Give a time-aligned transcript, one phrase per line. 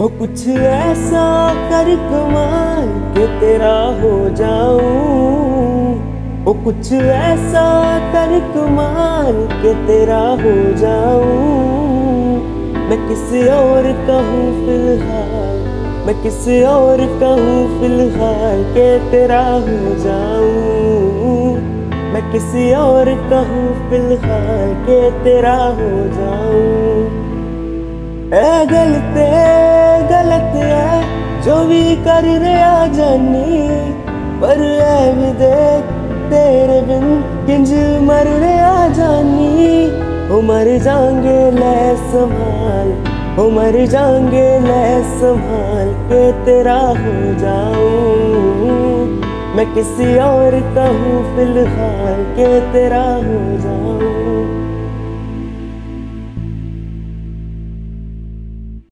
[0.00, 1.24] वो कुछ ऐसा
[1.70, 4.84] कर कमाल के तेरा हो जाऊँ।
[6.44, 7.64] वो कुछ ऐसा
[8.12, 12.38] कर कमाल के तेरा हो जाऊँ।
[12.88, 15.58] मैं किसी और कहूँ फ़िलहाल?
[16.06, 21.56] मैं किसी और कहूँ फ़िलहाल के तेरा हो जाऊँ?
[22.12, 27.20] मैं किसी और कहूँ फ़िलहाल के तेरा हो जाऊँ?
[28.70, 29.69] गलते
[31.96, 33.68] कर रहा जानी,
[34.40, 35.10] पर ऐ
[36.30, 37.06] तेरे बिन
[37.46, 39.84] किंज मर रहा जानी।
[40.28, 42.92] हो मर जाएँगे, ले संभाल
[43.36, 44.84] हो मर जाएँगे, ले
[45.18, 48.10] संभाल के तेरा हो जाऊँ।
[49.56, 54.09] मैं किसी और कहूँ फ़िलहाल के तेरा हो जाऊँ।